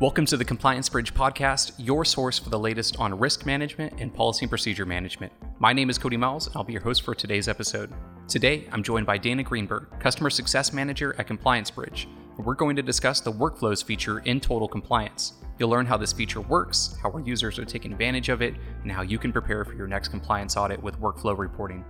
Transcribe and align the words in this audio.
Welcome 0.00 0.26
to 0.26 0.36
the 0.36 0.44
ComplianceBridge 0.44 1.12
podcast, 1.12 1.72
your 1.78 2.04
source 2.04 2.38
for 2.38 2.50
the 2.50 2.58
latest 2.58 2.96
on 2.98 3.16
risk 3.16 3.46
management 3.46 3.94
and 3.98 4.12
policy 4.12 4.44
and 4.44 4.50
procedure 4.50 4.84
management. 4.84 5.32
My 5.60 5.72
name 5.72 5.90
is 5.90 5.98
Cody 5.98 6.16
Miles, 6.16 6.48
and 6.48 6.56
I'll 6.56 6.64
be 6.64 6.72
your 6.72 6.82
host 6.82 7.02
for 7.02 7.14
today's 7.14 7.46
episode. 7.46 7.92
Today, 8.26 8.68
I'm 8.72 8.82
joined 8.82 9.06
by 9.06 9.18
Dana 9.18 9.44
Greenberg, 9.44 9.88
Customer 10.00 10.30
Success 10.30 10.72
Manager 10.72 11.14
at 11.18 11.28
ComplianceBridge, 11.28 12.06
we're 12.38 12.54
going 12.54 12.76
to 12.76 12.82
discuss 12.82 13.20
the 13.20 13.32
workflows 13.32 13.84
feature 13.84 14.20
in 14.20 14.40
Total 14.40 14.66
Compliance. 14.66 15.34
You'll 15.58 15.68
learn 15.68 15.86
how 15.86 15.96
this 15.96 16.12
feature 16.12 16.40
works, 16.40 16.96
how 17.02 17.10
our 17.10 17.20
users 17.20 17.58
are 17.58 17.64
taking 17.64 17.92
advantage 17.92 18.30
of 18.30 18.42
it, 18.42 18.54
and 18.82 18.90
how 18.90 19.02
you 19.02 19.18
can 19.18 19.32
prepare 19.32 19.64
for 19.64 19.74
your 19.74 19.86
next 19.86 20.08
compliance 20.08 20.56
audit 20.56 20.82
with 20.82 21.00
workflow 21.00 21.36
reporting. 21.36 21.84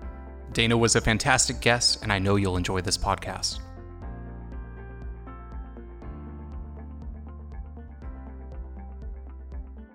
Dana 0.53 0.77
was 0.77 0.97
a 0.97 1.01
fantastic 1.01 1.61
guest, 1.61 2.03
and 2.03 2.13
I 2.13 2.19
know 2.19 2.37
you'll 2.37 2.57
enjoy 2.57 2.81
this 2.83 2.99
podcast. 2.99 3.61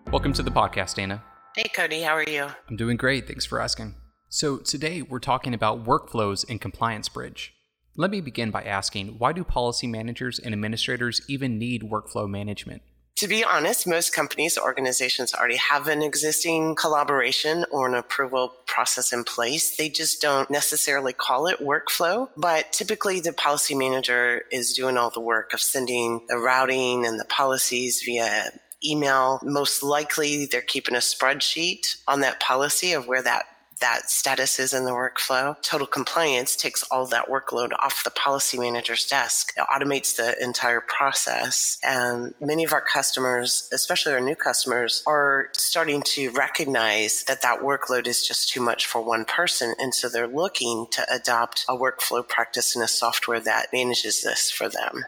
Welcome 0.09 0.31
to 0.33 0.43
the 0.43 0.51
podcast, 0.51 0.95
Dana. 0.95 1.21
Hey, 1.53 1.65
Cody, 1.75 2.01
how 2.01 2.13
are 2.13 2.23
you? 2.23 2.47
I'm 2.69 2.77
doing 2.77 2.95
great. 2.95 3.27
Thanks 3.27 3.45
for 3.45 3.59
asking. 3.59 3.95
So, 4.29 4.55
today 4.55 5.01
we're 5.01 5.19
talking 5.19 5.53
about 5.53 5.83
workflows 5.83 6.49
in 6.49 6.59
ComplianceBridge. 6.59 7.49
Let 7.97 8.09
me 8.09 8.21
begin 8.21 8.49
by 8.49 8.63
asking 8.63 9.19
why 9.19 9.33
do 9.33 9.43
policy 9.43 9.85
managers 9.85 10.39
and 10.39 10.53
administrators 10.53 11.21
even 11.27 11.59
need 11.59 11.81
workflow 11.81 12.29
management? 12.29 12.83
To 13.17 13.27
be 13.27 13.43
honest, 13.43 13.85
most 13.85 14.13
companies, 14.13 14.57
organizations 14.57 15.33
already 15.33 15.57
have 15.57 15.89
an 15.89 16.01
existing 16.01 16.75
collaboration 16.75 17.65
or 17.69 17.85
an 17.89 17.95
approval 17.95 18.53
process 18.65 19.11
in 19.11 19.25
place. 19.25 19.75
They 19.75 19.89
just 19.89 20.21
don't 20.21 20.49
necessarily 20.49 21.11
call 21.11 21.47
it 21.47 21.59
workflow, 21.59 22.29
but 22.37 22.71
typically 22.71 23.19
the 23.19 23.33
policy 23.33 23.75
manager 23.75 24.43
is 24.53 24.71
doing 24.71 24.95
all 24.95 25.09
the 25.09 25.19
work 25.19 25.53
of 25.53 25.59
sending 25.59 26.25
the 26.29 26.37
routing 26.37 27.05
and 27.05 27.19
the 27.19 27.25
policies 27.25 28.03
via 28.05 28.51
email. 28.89 29.39
Most 29.43 29.83
likely, 29.83 30.45
they're 30.45 30.61
keeping 30.61 30.95
a 30.95 30.99
spreadsheet 30.99 31.97
on 32.07 32.21
that 32.21 32.39
policy 32.39 32.93
of 32.93 33.07
where 33.07 33.21
that 33.23 33.45
that 33.79 34.09
status 34.09 34.59
is 34.59 34.73
in 34.73 34.85
the 34.85 34.91
workflow. 34.91 35.61
Total 35.61 35.87
compliance 35.87 36.55
takes 36.55 36.83
all 36.83 37.05
that 37.07 37.27
workload 37.27 37.71
off 37.79 38.03
the 38.03 38.11
policy 38.11 38.57
manager's 38.57 39.05
desk. 39.05 39.53
It 39.57 39.65
automates 39.71 40.15
the 40.15 40.41
entire 40.43 40.81
process. 40.81 41.77
And 41.83 42.33
many 42.39 42.63
of 42.63 42.73
our 42.73 42.81
customers, 42.81 43.69
especially 43.71 44.13
our 44.13 44.19
new 44.19 44.35
customers, 44.35 45.03
are 45.05 45.49
starting 45.53 46.01
to 46.03 46.31
recognize 46.31 47.23
that 47.25 47.41
that 47.41 47.59
workload 47.59 48.07
is 48.07 48.25
just 48.25 48.49
too 48.49 48.61
much 48.61 48.85
for 48.85 49.01
one 49.01 49.25
person. 49.25 49.73
And 49.79 49.93
so 49.93 50.09
they're 50.09 50.27
looking 50.27 50.87
to 50.91 51.05
adopt 51.13 51.65
a 51.69 51.75
workflow 51.75 52.27
practice 52.27 52.75
and 52.75 52.83
a 52.83 52.87
software 52.87 53.39
that 53.39 53.67
manages 53.73 54.23
this 54.23 54.49
for 54.49 54.69
them. 54.69 55.05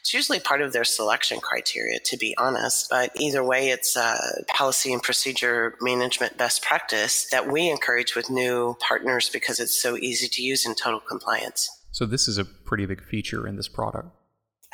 It's 0.00 0.14
usually 0.14 0.40
part 0.40 0.62
of 0.62 0.72
their 0.72 0.84
selection 0.84 1.40
criteria, 1.40 1.98
to 2.00 2.16
be 2.16 2.34
honest. 2.38 2.88
But 2.90 3.12
either 3.16 3.44
way, 3.44 3.68
it's 3.70 3.96
a 3.96 4.18
policy 4.48 4.92
and 4.92 5.02
procedure 5.02 5.76
management 5.80 6.36
best 6.38 6.62
practice 6.62 7.28
that 7.30 7.50
we 7.50 7.68
encourage 7.68 8.07
with 8.14 8.30
new 8.30 8.76
partners 8.80 9.28
because 9.30 9.60
it's 9.60 9.80
so 9.80 9.96
easy 9.96 10.28
to 10.28 10.42
use 10.42 10.66
in 10.66 10.74
total 10.74 11.00
compliance. 11.00 11.68
So, 11.90 12.06
this 12.06 12.28
is 12.28 12.38
a 12.38 12.44
pretty 12.44 12.86
big 12.86 13.02
feature 13.02 13.46
in 13.46 13.56
this 13.56 13.68
product. 13.68 14.08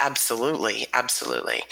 Absolutely, 0.01 0.87
absolutely. 0.93 1.63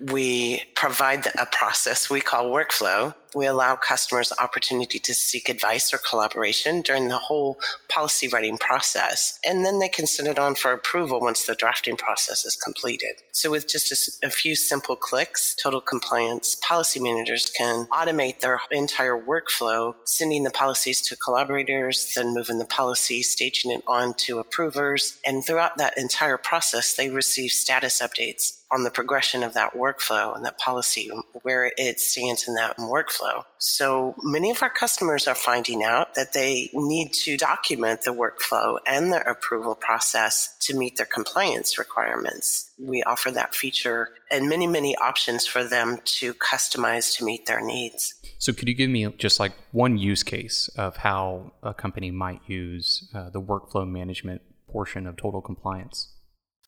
We 0.00 0.62
provide 0.74 1.28
a 1.38 1.46
process 1.46 2.10
we 2.10 2.20
call 2.20 2.50
workflow 2.50 3.14
we 3.34 3.46
allow 3.46 3.76
customers 3.76 4.32
opportunity 4.40 4.98
to 4.98 5.14
seek 5.14 5.48
advice 5.48 5.92
or 5.92 5.98
collaboration 5.98 6.82
during 6.82 7.08
the 7.08 7.18
whole 7.18 7.58
policy 7.88 8.28
writing 8.28 8.58
process. 8.58 9.38
And 9.44 9.64
then 9.64 9.78
they 9.78 9.88
can 9.88 10.06
send 10.06 10.28
it 10.28 10.38
on 10.38 10.54
for 10.54 10.72
approval 10.72 11.20
once 11.20 11.46
the 11.46 11.54
drafting 11.54 11.96
process 11.96 12.44
is 12.44 12.56
completed. 12.56 13.22
So, 13.32 13.50
with 13.50 13.68
just 13.68 14.20
a, 14.22 14.26
a 14.26 14.30
few 14.30 14.56
simple 14.56 14.96
clicks, 14.96 15.54
total 15.54 15.80
compliance 15.80 16.56
policy 16.56 17.00
managers 17.00 17.50
can 17.50 17.86
automate 17.86 18.40
their 18.40 18.60
entire 18.70 19.18
workflow, 19.18 19.94
sending 20.04 20.44
the 20.44 20.50
policies 20.50 21.00
to 21.02 21.16
collaborators, 21.16 22.12
then 22.14 22.34
moving 22.34 22.58
the 22.58 22.64
policy, 22.64 23.22
staging 23.22 23.70
it 23.70 23.82
on 23.86 24.14
to 24.14 24.38
approvers. 24.38 25.18
And 25.24 25.44
throughout 25.44 25.78
that 25.78 25.98
entire 25.98 26.38
process, 26.38 26.94
they 26.94 27.10
receive 27.10 27.50
status 27.50 28.00
updates 28.00 28.58
on 28.70 28.84
the 28.84 28.90
progression 28.90 29.42
of 29.42 29.54
that 29.54 29.74
workflow 29.74 30.36
and 30.36 30.44
that 30.44 30.58
policy, 30.58 31.10
where 31.42 31.72
it 31.76 32.00
stands 32.00 32.46
in 32.46 32.54
that 32.54 32.76
workflow. 32.76 33.17
So 33.58 34.14
many 34.22 34.50
of 34.50 34.62
our 34.62 34.70
customers 34.70 35.26
are 35.26 35.34
finding 35.34 35.82
out 35.82 36.14
that 36.14 36.32
they 36.32 36.70
need 36.72 37.12
to 37.24 37.36
document 37.36 38.02
the 38.02 38.12
workflow 38.12 38.78
and 38.86 39.12
the 39.12 39.28
approval 39.28 39.74
process 39.74 40.56
to 40.60 40.76
meet 40.76 40.96
their 40.96 41.06
compliance 41.06 41.78
requirements. 41.78 42.70
We 42.78 43.02
offer 43.02 43.30
that 43.32 43.54
feature 43.54 44.10
and 44.30 44.48
many, 44.48 44.66
many 44.66 44.96
options 44.96 45.46
for 45.46 45.64
them 45.64 45.98
to 46.04 46.34
customize 46.34 47.16
to 47.16 47.24
meet 47.24 47.46
their 47.46 47.60
needs. 47.60 48.14
So, 48.38 48.52
could 48.52 48.68
you 48.68 48.74
give 48.74 48.90
me 48.90 49.06
just 49.18 49.40
like 49.40 49.52
one 49.72 49.98
use 49.98 50.22
case 50.22 50.68
of 50.76 50.98
how 50.98 51.52
a 51.62 51.74
company 51.74 52.10
might 52.10 52.40
use 52.46 53.08
uh, 53.12 53.30
the 53.30 53.40
workflow 53.40 53.88
management 53.88 54.42
portion 54.68 55.06
of 55.06 55.16
total 55.16 55.40
compliance? 55.40 56.08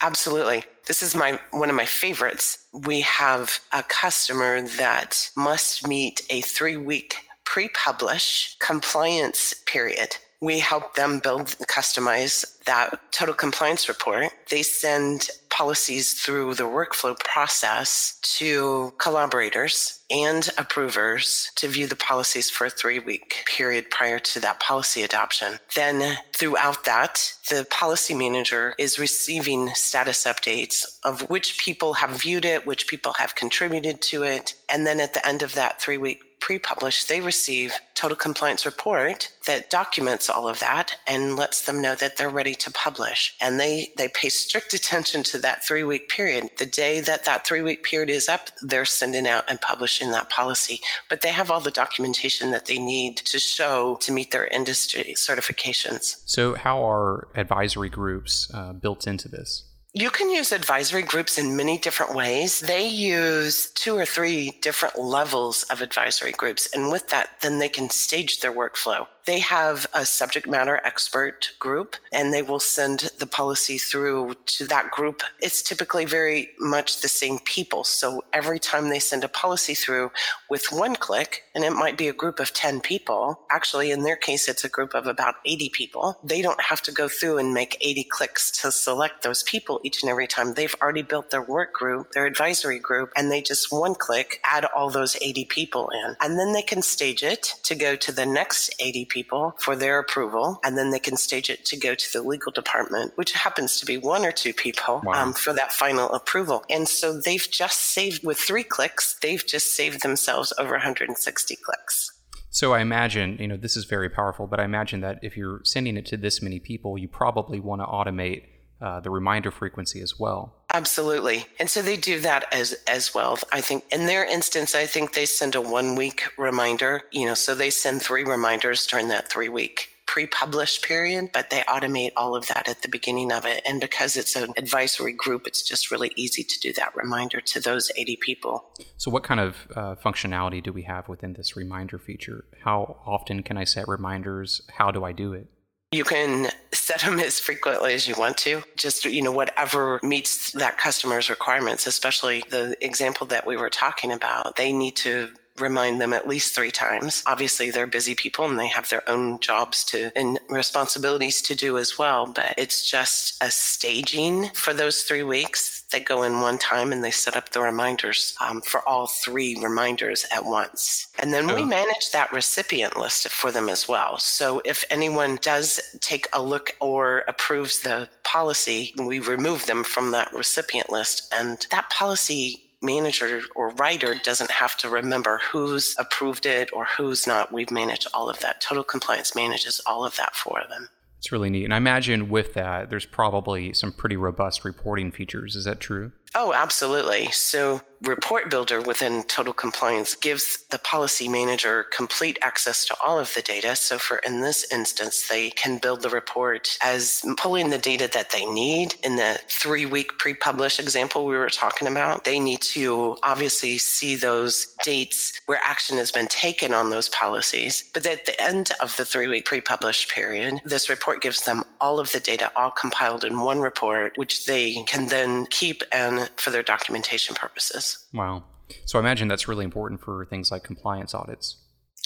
Absolutely. 0.02 0.64
This 0.86 1.02
is 1.02 1.14
my 1.14 1.38
one 1.50 1.70
of 1.70 1.76
my 1.76 1.84
favorites. 1.84 2.58
We 2.72 3.02
have 3.02 3.60
a 3.72 3.82
customer 3.82 4.62
that 4.62 5.30
must 5.36 5.86
meet 5.86 6.22
a 6.30 6.40
3-week 6.42 7.16
pre-publish 7.44 8.56
compliance 8.58 9.54
period 9.66 10.16
we 10.40 10.58
help 10.58 10.94
them 10.94 11.18
build 11.18 11.48
customize 11.68 12.58
that 12.64 12.98
total 13.12 13.34
compliance 13.34 13.88
report. 13.88 14.32
They 14.48 14.62
send 14.62 15.28
policies 15.60 16.14
through 16.14 16.54
the 16.54 16.62
workflow 16.62 17.14
process 17.18 18.18
to 18.22 18.94
collaborators 18.96 20.00
and 20.10 20.48
approvers 20.56 21.50
to 21.54 21.68
view 21.68 21.86
the 21.86 21.94
policies 21.94 22.48
for 22.48 22.66
a 22.68 22.70
three 22.70 22.98
week 22.98 23.44
period 23.44 23.90
prior 23.90 24.18
to 24.18 24.40
that 24.40 24.58
policy 24.58 25.02
adoption. 25.02 25.58
Then 25.76 26.16
throughout 26.34 26.84
that, 26.84 27.34
the 27.50 27.66
policy 27.70 28.14
manager 28.14 28.74
is 28.78 28.98
receiving 28.98 29.68
status 29.74 30.24
updates 30.24 30.98
of 31.04 31.28
which 31.28 31.58
people 31.58 31.92
have 31.92 32.22
viewed 32.22 32.46
it, 32.46 32.66
which 32.66 32.88
people 32.88 33.12
have 33.18 33.34
contributed 33.34 34.00
to 34.00 34.22
it. 34.22 34.54
And 34.66 34.86
then 34.86 34.98
at 34.98 35.12
the 35.12 35.28
end 35.28 35.42
of 35.42 35.54
that 35.56 35.78
three 35.78 35.98
week 35.98 36.22
pre-published, 36.50 37.08
they 37.08 37.20
receive 37.20 37.72
total 37.94 38.16
compliance 38.16 38.66
report 38.66 39.30
that 39.46 39.70
documents 39.70 40.28
all 40.28 40.48
of 40.48 40.58
that 40.58 40.96
and 41.06 41.36
lets 41.36 41.64
them 41.64 41.80
know 41.80 41.94
that 41.94 42.16
they're 42.16 42.28
ready 42.28 42.56
to 42.56 42.72
publish. 42.72 43.36
And 43.40 43.60
they, 43.60 43.92
they 43.96 44.08
pay 44.08 44.30
strict 44.30 44.74
attention 44.74 45.22
to 45.24 45.38
that 45.38 45.64
three 45.64 45.84
week 45.84 46.08
period. 46.08 46.50
The 46.58 46.66
day 46.66 47.00
that 47.02 47.24
that 47.24 47.46
three 47.46 47.62
week 47.62 47.84
period 47.84 48.10
is 48.10 48.28
up, 48.28 48.48
they're 48.62 48.84
sending 48.84 49.28
out 49.28 49.44
and 49.48 49.60
publishing 49.60 50.10
that 50.10 50.28
policy. 50.28 50.80
But 51.08 51.20
they 51.20 51.28
have 51.28 51.52
all 51.52 51.60
the 51.60 51.70
documentation 51.70 52.50
that 52.50 52.66
they 52.66 52.80
need 52.80 53.18
to 53.18 53.38
show 53.38 53.96
to 54.00 54.10
meet 54.10 54.32
their 54.32 54.48
industry 54.48 55.14
certifications. 55.16 56.16
So, 56.24 56.56
how 56.56 56.82
are 56.84 57.28
advisory 57.36 57.90
groups 57.90 58.50
uh, 58.52 58.72
built 58.72 59.06
into 59.06 59.28
this? 59.28 59.69
You 59.92 60.10
can 60.10 60.30
use 60.30 60.52
advisory 60.52 61.02
groups 61.02 61.36
in 61.36 61.56
many 61.56 61.76
different 61.76 62.14
ways. 62.14 62.60
They 62.60 62.86
use 62.86 63.70
two 63.70 63.96
or 63.96 64.06
three 64.06 64.56
different 64.62 64.96
levels 64.96 65.64
of 65.64 65.82
advisory 65.82 66.30
groups. 66.30 66.68
And 66.72 66.92
with 66.92 67.08
that, 67.08 67.40
then 67.40 67.58
they 67.58 67.68
can 67.68 67.90
stage 67.90 68.38
their 68.38 68.52
workflow. 68.52 69.08
They 69.26 69.40
have 69.40 69.86
a 69.94 70.04
subject 70.04 70.48
matter 70.48 70.80
expert 70.84 71.52
group 71.58 71.96
and 72.12 72.32
they 72.32 72.42
will 72.42 72.60
send 72.60 73.10
the 73.18 73.26
policy 73.26 73.78
through 73.78 74.34
to 74.46 74.66
that 74.66 74.90
group. 74.90 75.22
It's 75.40 75.62
typically 75.62 76.04
very 76.04 76.50
much 76.58 77.00
the 77.00 77.08
same 77.08 77.38
people. 77.40 77.84
So 77.84 78.22
every 78.32 78.58
time 78.58 78.88
they 78.88 78.98
send 78.98 79.24
a 79.24 79.28
policy 79.28 79.74
through 79.74 80.10
with 80.48 80.66
one 80.72 80.96
click, 80.96 81.44
and 81.54 81.64
it 81.64 81.72
might 81.72 81.98
be 81.98 82.08
a 82.08 82.12
group 82.12 82.40
of 82.40 82.52
10 82.52 82.80
people, 82.80 83.40
actually, 83.50 83.90
in 83.90 84.02
their 84.02 84.16
case, 84.16 84.48
it's 84.48 84.64
a 84.64 84.68
group 84.68 84.94
of 84.94 85.06
about 85.06 85.36
80 85.44 85.70
people. 85.70 86.18
They 86.24 86.42
don't 86.42 86.60
have 86.60 86.80
to 86.82 86.92
go 86.92 87.08
through 87.08 87.38
and 87.38 87.52
make 87.52 87.76
80 87.80 88.04
clicks 88.04 88.50
to 88.62 88.72
select 88.72 89.22
those 89.22 89.42
people 89.42 89.80
each 89.84 90.02
and 90.02 90.10
every 90.10 90.26
time. 90.26 90.54
They've 90.54 90.74
already 90.80 91.02
built 91.02 91.30
their 91.30 91.42
work 91.42 91.72
group, 91.72 92.12
their 92.12 92.26
advisory 92.26 92.78
group, 92.78 93.12
and 93.16 93.30
they 93.30 93.42
just 93.42 93.72
one 93.72 93.94
click 93.94 94.40
add 94.44 94.64
all 94.64 94.90
those 94.90 95.16
80 95.20 95.44
people 95.46 95.90
in. 95.90 96.16
And 96.20 96.38
then 96.38 96.52
they 96.52 96.62
can 96.62 96.82
stage 96.82 97.22
it 97.22 97.54
to 97.64 97.74
go 97.74 97.96
to 97.96 98.12
the 98.12 98.26
next 98.26 98.74
80 98.80 99.04
people 99.06 99.19
people 99.20 99.54
for 99.58 99.76
their 99.76 99.98
approval, 99.98 100.58
and 100.64 100.76
then 100.78 100.90
they 100.90 100.98
can 100.98 101.16
stage 101.16 101.50
it 101.50 101.64
to 101.66 101.76
go 101.76 101.94
to 101.94 102.12
the 102.12 102.22
legal 102.22 102.52
department, 102.52 103.12
which 103.16 103.32
happens 103.32 103.78
to 103.78 103.84
be 103.86 103.98
one 103.98 104.24
or 104.24 104.32
two 104.32 104.54
people 104.54 105.02
wow. 105.04 105.22
um, 105.22 105.32
for 105.32 105.52
that 105.52 105.72
final 105.72 106.08
approval. 106.12 106.64
And 106.70 106.88
so 106.88 107.18
they've 107.18 107.48
just 107.50 107.78
saved 107.78 108.24
with 108.24 108.38
three 108.38 108.64
clicks, 108.64 109.18
they've 109.20 109.46
just 109.46 109.74
saved 109.74 110.02
themselves 110.02 110.52
over 110.58 110.72
160 110.72 111.56
clicks. 111.56 112.12
So 112.52 112.72
I 112.72 112.80
imagine, 112.80 113.36
you 113.38 113.46
know, 113.46 113.56
this 113.56 113.76
is 113.76 113.84
very 113.84 114.08
powerful, 114.08 114.46
but 114.46 114.58
I 114.58 114.64
imagine 114.64 115.00
that 115.02 115.18
if 115.22 115.36
you're 115.36 115.60
sending 115.64 115.96
it 115.96 116.06
to 116.06 116.16
this 116.16 116.42
many 116.42 116.58
people, 116.58 116.98
you 116.98 117.08
probably 117.08 117.60
want 117.60 117.80
to 117.82 117.86
automate 117.86 118.44
uh, 118.80 119.00
the 119.00 119.10
reminder 119.10 119.50
frequency 119.50 120.00
as 120.00 120.18
well. 120.18 120.59
Absolutely. 120.72 121.46
And 121.58 121.68
so 121.68 121.82
they 121.82 121.96
do 121.96 122.20
that 122.20 122.46
as 122.52 122.72
as 122.86 123.14
well. 123.14 123.38
I 123.52 123.60
think 123.60 123.84
in 123.90 124.06
their 124.06 124.24
instance, 124.24 124.74
I 124.74 124.86
think 124.86 125.14
they 125.14 125.26
send 125.26 125.54
a 125.54 125.60
one 125.60 125.96
week 125.96 126.22
reminder, 126.38 127.02
you 127.10 127.26
know, 127.26 127.34
so 127.34 127.54
they 127.54 127.70
send 127.70 128.02
three 128.02 128.24
reminders 128.24 128.86
during 128.86 129.08
that 129.08 129.30
three 129.30 129.48
week 129.48 129.88
pre 130.10 130.26
publish 130.26 130.82
period, 130.82 131.30
but 131.32 131.50
they 131.50 131.60
automate 131.62 132.10
all 132.16 132.34
of 132.34 132.48
that 132.48 132.68
at 132.68 132.82
the 132.82 132.88
beginning 132.88 133.30
of 133.30 133.46
it. 133.46 133.62
And 133.64 133.80
because 133.80 134.16
it's 134.16 134.34
an 134.34 134.52
advisory 134.56 135.12
group, 135.12 135.46
it's 135.46 135.62
just 135.62 135.92
really 135.92 136.10
easy 136.16 136.42
to 136.42 136.60
do 136.60 136.72
that 136.72 136.96
reminder 136.96 137.40
to 137.40 137.60
those 137.60 137.92
80 137.96 138.16
people. 138.16 138.64
So, 138.96 139.10
what 139.10 139.22
kind 139.22 139.38
of 139.38 139.56
uh, 139.74 139.94
functionality 139.94 140.62
do 140.62 140.72
we 140.72 140.82
have 140.82 141.08
within 141.08 141.34
this 141.34 141.56
reminder 141.56 141.98
feature? 141.98 142.44
How 142.64 142.96
often 143.06 143.44
can 143.44 143.56
I 143.56 143.64
set 143.64 143.86
reminders? 143.86 144.62
How 144.72 144.90
do 144.90 145.04
I 145.04 145.12
do 145.12 145.32
it? 145.32 145.46
You 145.92 146.04
can 146.04 146.50
set 146.72 147.00
them 147.00 147.18
as 147.20 147.40
frequently 147.40 147.94
as 147.94 148.06
you 148.06 148.14
want 148.16 148.36
to. 148.38 148.62
Just, 148.76 149.04
you 149.04 149.22
know, 149.22 149.32
whatever 149.32 149.98
meets 150.02 150.52
that 150.52 150.78
customer's 150.78 151.28
requirements, 151.28 151.86
especially 151.86 152.44
the 152.50 152.76
example 152.84 153.26
that 153.28 153.46
we 153.46 153.56
were 153.56 153.70
talking 153.70 154.12
about. 154.12 154.56
They 154.56 154.72
need 154.72 154.96
to 154.96 155.30
remind 155.60 156.00
them 156.00 156.12
at 156.12 156.28
least 156.28 156.54
three 156.54 156.70
times. 156.70 157.22
Obviously, 157.26 157.70
they're 157.70 157.86
busy 157.86 158.14
people 158.14 158.46
and 158.46 158.58
they 158.58 158.68
have 158.68 158.88
their 158.88 159.08
own 159.08 159.38
jobs 159.40 159.84
to 159.84 160.10
and 160.16 160.38
responsibilities 160.48 161.42
to 161.42 161.54
do 161.54 161.78
as 161.78 161.98
well. 161.98 162.26
But 162.26 162.54
it's 162.56 162.88
just 162.88 163.42
a 163.42 163.50
staging 163.50 164.50
for 164.54 164.72
those 164.72 165.02
three 165.02 165.22
weeks. 165.22 165.84
They 165.90 166.00
go 166.00 166.22
in 166.22 166.40
one 166.40 166.58
time 166.58 166.92
and 166.92 167.02
they 167.02 167.10
set 167.10 167.36
up 167.36 167.50
the 167.50 167.60
reminders 167.60 168.36
um, 168.40 168.60
for 168.60 168.86
all 168.88 169.06
three 169.06 169.56
reminders 169.60 170.24
at 170.32 170.44
once. 170.44 171.08
And 171.18 171.32
then 171.32 171.54
we 171.54 171.64
manage 171.64 172.12
that 172.12 172.32
recipient 172.32 172.96
list 172.96 173.28
for 173.28 173.50
them 173.50 173.68
as 173.68 173.88
well. 173.88 174.18
So 174.18 174.62
if 174.64 174.84
anyone 174.90 175.38
does 175.42 175.80
take 176.00 176.28
a 176.32 176.42
look 176.42 176.76
or 176.80 177.24
approves 177.26 177.80
the 177.80 178.08
policy, 178.22 178.94
we 178.96 179.18
remove 179.18 179.66
them 179.66 179.82
from 179.82 180.12
that 180.12 180.32
recipient 180.32 180.90
list. 180.90 181.32
And 181.36 181.66
that 181.70 181.90
policy 181.90 182.69
manager 182.82 183.42
or 183.54 183.70
writer 183.70 184.14
doesn't 184.14 184.50
have 184.50 184.76
to 184.78 184.88
remember 184.88 185.40
who's 185.50 185.94
approved 185.98 186.46
it 186.46 186.70
or 186.72 186.86
who's 186.96 187.26
not. 187.26 187.52
We've 187.52 187.70
managed 187.70 188.06
all 188.14 188.28
of 188.30 188.40
that. 188.40 188.60
Total 188.60 188.84
compliance 188.84 189.34
manages 189.34 189.80
all 189.86 190.04
of 190.04 190.16
that 190.16 190.34
for 190.34 190.62
them. 190.68 190.88
It's 191.18 191.30
really 191.30 191.50
neat. 191.50 191.64
And 191.64 191.74
I 191.74 191.76
imagine 191.76 192.30
with 192.30 192.54
that, 192.54 192.88
there's 192.88 193.04
probably 193.04 193.74
some 193.74 193.92
pretty 193.92 194.16
robust 194.16 194.64
reporting 194.64 195.12
features. 195.12 195.54
Is 195.54 195.64
that 195.64 195.78
true? 195.78 196.12
Oh, 196.34 196.52
absolutely. 196.52 197.28
So, 197.32 197.80
Report 198.02 198.48
Builder 198.50 198.80
within 198.80 199.24
Total 199.24 199.52
Compliance 199.52 200.14
gives 200.14 200.64
the 200.70 200.78
policy 200.78 201.28
manager 201.28 201.84
complete 201.92 202.38
access 202.40 202.86
to 202.86 202.96
all 203.04 203.18
of 203.18 203.34
the 203.34 203.42
data. 203.42 203.76
So, 203.76 203.98
for 203.98 204.18
in 204.18 204.40
this 204.40 204.64
instance, 204.72 205.28
they 205.28 205.50
can 205.50 205.78
build 205.78 206.02
the 206.02 206.08
report 206.08 206.78
as 206.82 207.22
pulling 207.36 207.68
the 207.68 207.78
data 207.78 208.08
that 208.14 208.30
they 208.30 208.46
need. 208.46 208.94
In 209.02 209.16
the 209.16 209.40
three 209.48 209.86
week 209.86 210.18
pre 210.18 210.32
publish 210.34 210.78
example 210.78 211.26
we 211.26 211.36
were 211.36 211.50
talking 211.50 211.88
about, 211.88 212.24
they 212.24 212.38
need 212.38 212.62
to 212.62 213.16
obviously 213.24 213.76
see 213.76 214.14
those 214.14 214.68
dates 214.84 215.32
where 215.46 215.60
action 215.62 215.98
has 215.98 216.12
been 216.12 216.28
taken 216.28 216.72
on 216.72 216.90
those 216.90 217.08
policies. 217.08 217.90
But 217.92 218.06
at 218.06 218.24
the 218.24 218.40
end 218.40 218.70
of 218.80 218.96
the 218.96 219.04
three 219.04 219.26
week 219.26 219.46
pre 219.46 219.60
publish 219.60 220.08
period, 220.08 220.60
this 220.64 220.88
report 220.88 221.20
gives 221.22 221.44
them 221.44 221.64
all 221.80 221.98
of 221.98 222.12
the 222.12 222.20
data 222.20 222.52
all 222.56 222.70
compiled 222.70 223.24
in 223.24 223.40
one 223.40 223.58
report, 223.60 224.12
which 224.16 224.46
they 224.46 224.82
can 224.84 225.08
then 225.08 225.46
keep 225.46 225.82
and 225.92 226.19
for 226.36 226.50
their 226.50 226.62
documentation 226.62 227.34
purposes. 227.34 228.06
Wow. 228.12 228.44
So 228.84 228.98
I 228.98 229.00
imagine 229.00 229.28
that's 229.28 229.48
really 229.48 229.64
important 229.64 230.00
for 230.00 230.24
things 230.26 230.50
like 230.50 230.62
compliance 230.62 231.14
audits. 231.14 231.56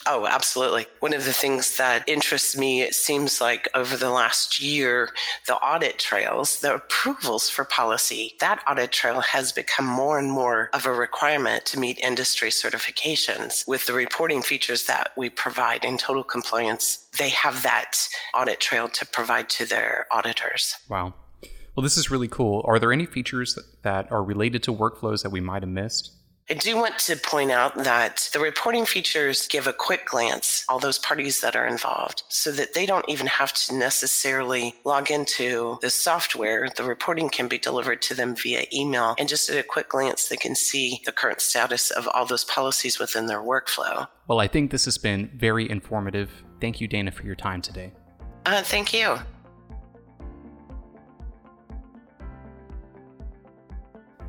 Oh, 0.07 0.27
absolutely. 0.27 0.87
One 1.01 1.15
of 1.15 1.25
the 1.25 1.33
things 1.33 1.77
that 1.79 2.07
interests 2.07 2.57
me, 2.59 2.83
it 2.83 2.95
seems 2.95 3.41
like 3.41 3.69
over 3.75 3.97
the 3.97 4.11
last 4.11 4.61
year, 4.61 5.11
the 5.47 5.55
audit 5.57 5.99
trails, 5.99 6.61
the 6.61 6.75
approvals 6.75 7.49
for 7.49 7.65
policy, 7.65 8.35
that 8.41 8.63
audit 8.69 8.93
trail 8.93 9.21
has 9.21 9.53
become 9.53 9.87
more 9.87 10.19
and 10.19 10.31
more 10.31 10.69
of 10.75 10.85
a 10.85 10.93
requirement 10.93 11.65
to 11.67 11.79
meet 11.79 11.99
industry 12.01 12.51
certifications. 12.51 13.67
With 13.67 13.87
the 13.87 13.95
reporting 13.95 14.43
features 14.43 14.85
that 14.87 15.13
we 15.17 15.31
provide 15.31 15.85
in 15.85 15.97
total 15.97 16.25
compliance, 16.25 17.07
they 17.17 17.31
have 17.31 17.63
that 17.63 18.07
audit 18.35 18.61
trail 18.61 18.89
to 18.89 19.07
provide 19.07 19.49
to 19.51 19.65
their 19.65 20.07
auditors. 20.11 20.75
Wow. 20.89 21.15
Well, 21.75 21.83
this 21.83 21.97
is 21.97 22.11
really 22.11 22.29
cool. 22.29 22.63
Are 22.67 22.79
there 22.79 22.93
any 22.93 23.07
features 23.07 23.59
that 23.83 24.11
are 24.13 24.23
related 24.23 24.63
to 24.65 24.73
workflows 24.73 25.23
that 25.23 25.31
we 25.31 25.41
might 25.41 25.63
have 25.63 25.71
missed? 25.71 26.13
I 26.51 26.55
do 26.55 26.77
want 26.77 26.99
to 26.99 27.17
point 27.17 27.51
out 27.51 27.75
that 27.85 28.29
the 28.35 28.39
reporting 28.39 28.85
features 28.85 29.47
give 29.49 29.67
a 29.67 29.73
quick 29.73 30.05
glance 30.05 30.67
all 30.69 30.79
those 30.79 30.99
parties 30.99 31.41
that 31.41 31.57
are 31.57 31.67
involved 31.67 32.23
so 32.29 32.53
that 32.53 32.75
they 32.75 32.85
don't 32.85 33.09
even 33.09 33.27
have 33.27 33.55
to 33.55 33.75
necessarily 33.75 34.75
log 34.85 35.11
into 35.11 35.79
the 35.81 35.89
software. 35.89 36.69
The 36.69 36.85
reporting 36.85 37.31
can 37.31 37.49
be 37.49 37.57
delivered 37.57 38.03
to 38.03 38.15
them 38.15 38.37
via 38.37 38.67
email 38.75 39.15
and 39.19 39.27
just 39.27 39.49
at 39.49 39.57
a 39.57 39.63
quick 39.63 39.89
glance 39.89 40.29
they 40.29 40.37
can 40.37 40.55
see 40.55 41.01
the 41.07 41.13
current 41.13 41.41
status 41.41 41.91
of 41.91 42.07
all 42.09 42.27
those 42.27 42.45
policies 42.45 42.99
within 42.99 43.25
their 43.25 43.41
workflow. 43.41 44.07
Well, 44.29 44.41
I 44.41 44.47
think 44.47 44.71
this 44.71 44.85
has 44.85 44.99
been 44.99 45.31
very 45.35 45.69
informative. 45.69 46.31
Thank 46.61 46.79
you 46.79 46.89
Dana 46.89 47.11
for 47.11 47.23
your 47.23 47.37
time 47.37 47.63
today. 47.63 47.95
Uh, 48.45 48.63
thank 48.63 48.93
you. 48.93 49.17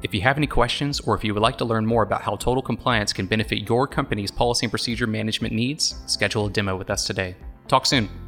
If 0.06 0.14
you 0.14 0.22
have 0.22 0.38
any 0.38 0.46
questions 0.46 1.00
or 1.00 1.16
if 1.16 1.24
you 1.24 1.34
would 1.34 1.42
like 1.42 1.58
to 1.58 1.66
learn 1.66 1.84
more 1.84 2.04
about 2.04 2.22
how 2.22 2.36
Total 2.36 2.62
Compliance 2.62 3.12
can 3.12 3.26
benefit 3.26 3.68
your 3.68 3.88
company's 3.88 4.30
policy 4.30 4.68
and 4.68 4.72
procedure 4.72 5.08
management 5.08 5.52
needs, 5.52 5.96
schedule 6.06 6.46
a 6.46 6.52
demo 6.52 6.76
with 6.78 6.92
us 6.92 7.08
today. 7.08 7.36
Talk 7.68 7.88
soon. 7.88 8.25